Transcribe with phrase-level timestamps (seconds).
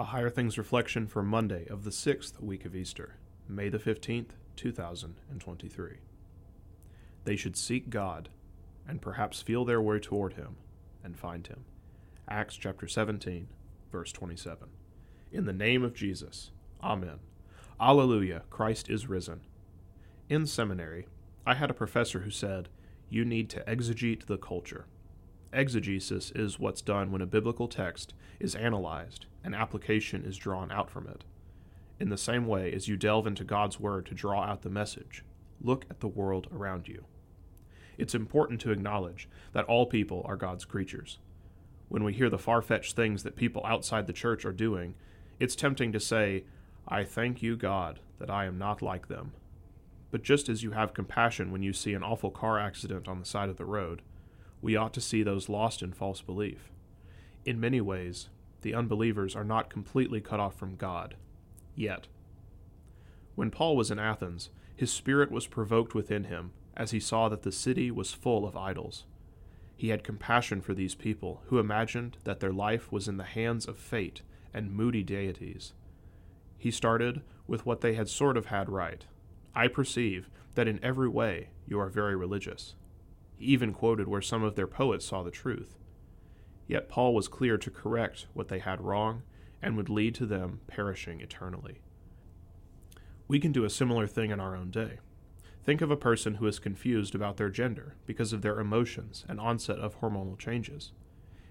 [0.00, 3.16] A Higher Things reflection for Monday of the sixth week of Easter,
[3.48, 5.96] May the 15th, 2023.
[7.24, 8.28] They should seek God
[8.86, 10.54] and perhaps feel their way toward Him
[11.02, 11.64] and find Him.
[12.28, 13.48] Acts chapter 17,
[13.90, 14.68] verse 27.
[15.32, 17.18] In the name of Jesus, Amen.
[17.80, 19.40] Alleluia, Christ is risen.
[20.28, 21.08] In seminary,
[21.44, 22.68] I had a professor who said,
[23.10, 24.86] You need to exegete the culture.
[25.52, 30.90] Exegesis is what's done when a biblical text is analyzed and application is drawn out
[30.90, 31.24] from it.
[31.98, 35.24] In the same way as you delve into God's Word to draw out the message,
[35.58, 37.06] look at the world around you.
[37.96, 41.18] It's important to acknowledge that all people are God's creatures.
[41.88, 44.94] When we hear the far fetched things that people outside the church are doing,
[45.40, 46.44] it's tempting to say,
[46.86, 49.32] I thank you, God, that I am not like them.
[50.10, 53.24] But just as you have compassion when you see an awful car accident on the
[53.24, 54.02] side of the road,
[54.60, 56.70] we ought to see those lost in false belief.
[57.46, 58.28] In many ways,
[58.62, 61.16] the unbelievers are not completely cut off from God,
[61.74, 62.06] yet.
[63.34, 67.42] When Paul was in Athens, his spirit was provoked within him as he saw that
[67.42, 69.04] the city was full of idols.
[69.76, 73.66] He had compassion for these people who imagined that their life was in the hands
[73.66, 75.72] of fate and moody deities.
[76.56, 79.06] He started with what they had sort of had right.
[79.54, 82.74] I perceive that in every way you are very religious.
[83.36, 85.76] He even quoted where some of their poets saw the truth.
[86.68, 89.22] Yet Paul was clear to correct what they had wrong
[89.60, 91.80] and would lead to them perishing eternally.
[93.26, 94.98] We can do a similar thing in our own day.
[95.64, 99.40] Think of a person who is confused about their gender because of their emotions and
[99.40, 100.92] onset of hormonal changes.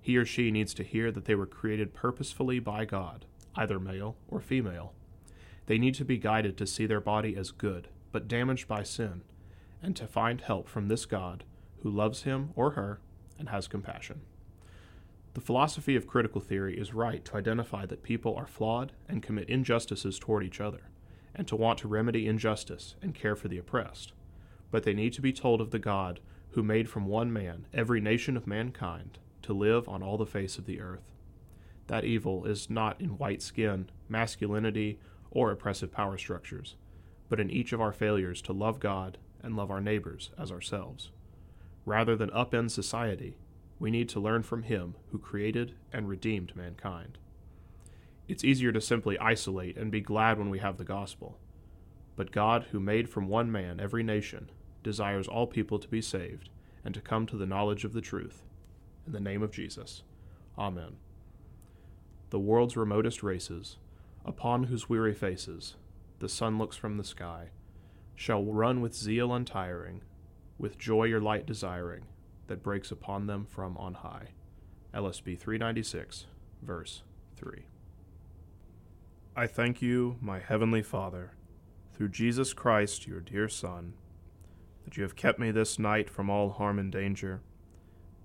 [0.00, 4.16] He or she needs to hear that they were created purposefully by God, either male
[4.28, 4.94] or female.
[5.66, 9.22] They need to be guided to see their body as good, but damaged by sin,
[9.82, 11.44] and to find help from this God
[11.82, 13.00] who loves him or her
[13.38, 14.22] and has compassion.
[15.38, 19.48] The philosophy of critical theory is right to identify that people are flawed and commit
[19.48, 20.90] injustices toward each other,
[21.32, 24.12] and to want to remedy injustice and care for the oppressed.
[24.72, 26.18] But they need to be told of the God
[26.50, 30.58] who made from one man every nation of mankind to live on all the face
[30.58, 31.12] of the earth.
[31.86, 34.98] That evil is not in white skin, masculinity,
[35.30, 36.74] or oppressive power structures,
[37.28, 41.12] but in each of our failures to love God and love our neighbors as ourselves.
[41.84, 43.36] Rather than upend society,
[43.78, 47.18] we need to learn from Him who created and redeemed mankind.
[48.26, 51.38] It's easier to simply isolate and be glad when we have the gospel.
[52.16, 54.50] But God, who made from one man every nation,
[54.82, 56.50] desires all people to be saved
[56.84, 58.42] and to come to the knowledge of the truth.
[59.06, 60.02] In the name of Jesus.
[60.58, 60.96] Amen.
[62.30, 63.78] The world's remotest races,
[64.24, 65.76] upon whose weary faces
[66.18, 67.50] the sun looks from the sky,
[68.14, 70.02] shall run with zeal untiring
[70.58, 72.02] with joy your light desiring,
[72.48, 74.28] that breaks upon them from on high.
[74.94, 76.26] LSB 396,
[76.62, 77.02] verse
[77.36, 77.66] 3.
[79.36, 81.32] I thank you, my heavenly Father,
[81.92, 83.94] through Jesus Christ, your dear Son,
[84.84, 87.42] that you have kept me this night from all harm and danger,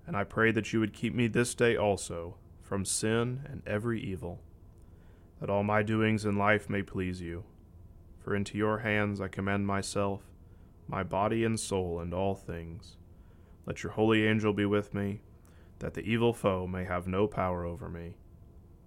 [0.06, 4.00] and I pray that you would keep me this day also from sin and every
[4.00, 4.40] evil,
[5.40, 7.44] that all my doings in life may please you.
[8.18, 10.22] For into your hands I commend myself
[10.88, 12.96] my body and soul, and all things.
[13.66, 15.20] Let your holy angel be with me,
[15.78, 18.16] that the evil foe may have no power over me.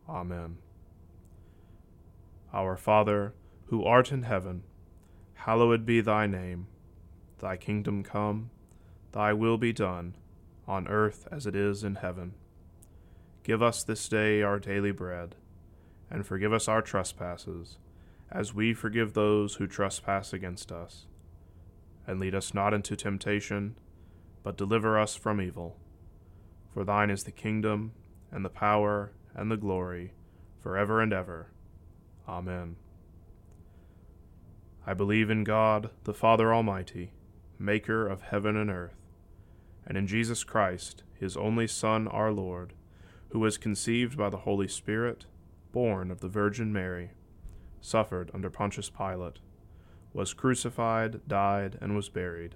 [0.08, 0.58] Amen.
[2.54, 3.34] Our Father,
[3.66, 4.64] who art in heaven,
[5.34, 6.68] hallowed be thy name.
[7.40, 8.50] Thy kingdom come,
[9.12, 10.16] thy will be done,
[10.68, 12.34] on earth as it is in heaven.
[13.44, 15.36] Give us this day our daily bread,
[16.10, 17.78] and forgive us our trespasses,
[18.32, 21.06] as we forgive those who trespass against us
[22.08, 23.76] and lead us not into temptation,
[24.48, 25.76] but deliver us from evil.
[26.74, 27.92] For thine is the kingdom,
[28.32, 30.14] and the power, and the glory,
[30.62, 31.52] for ever and ever.
[32.30, 32.78] Amen.
[34.86, 37.12] I believe in God, the Father Almighty,
[37.60, 38.96] maker of heaven and earth,
[39.86, 42.72] and in Jesus Christ, his only Son, our Lord,
[43.32, 45.26] who was conceived by the Holy Spirit,
[45.74, 47.10] born of the Virgin Mary,
[47.82, 49.40] suffered under Pontius Pilate
[50.14, 52.56] was crucified, died, and was buried.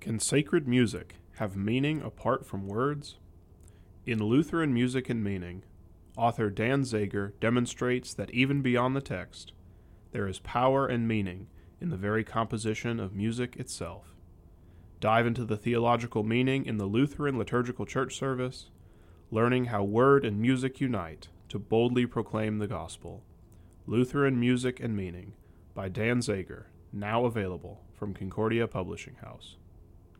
[0.00, 3.16] Can sacred music have meaning apart from words?
[4.06, 5.64] In Lutheran Music and Meaning,
[6.16, 9.52] author Dan Zager demonstrates that even beyond the text,
[10.12, 11.48] there is power and meaning
[11.80, 14.14] in the very composition of music itself.
[15.00, 18.70] Dive into the theological meaning in the Lutheran liturgical church service,
[19.32, 23.24] learning how word and music unite to boldly proclaim the gospel.
[23.84, 25.34] Lutheran Music and Meaning
[25.74, 29.56] by Dan Zager, now available from Concordia Publishing House.